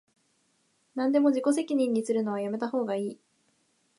[0.95, 3.19] なんでも自己責任にするのはやめたほうがいい